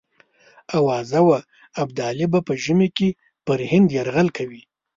[0.77, 1.37] آوازه وه
[1.83, 3.09] ابدالي به په ژمي کې
[3.45, 4.61] پر هند یرغل کوي.